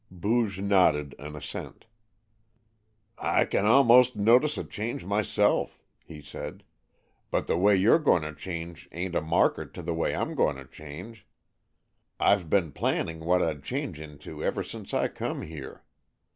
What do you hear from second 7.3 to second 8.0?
the way you 're